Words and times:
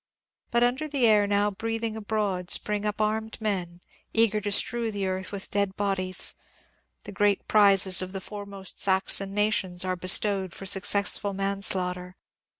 But 0.49 0.63
under 0.63 0.87
the 0.87 1.05
air 1.05 1.27
now 1.27 1.51
breathing 1.51 1.95
abroad 1.95 2.49
spring 2.49 2.87
up 2.87 2.99
armed 2.99 3.39
men, 3.39 3.81
eager 4.15 4.41
to 4.41 4.51
strew 4.51 4.89
the 4.91 5.05
earth 5.05 5.31
with 5.31 5.51
dead 5.51 5.75
bodies. 5.75 6.33
The 7.03 7.11
great 7.11 7.47
prizes 7.47 8.01
of 8.01 8.11
the 8.11 8.19
foremost 8.19 8.79
Saxon 8.79 9.35
nations 9.35 9.85
are 9.85 9.95
bestowed 9.95 10.55
for 10.55 10.65
successful 10.65 11.33
manslaughter. 11.35 12.15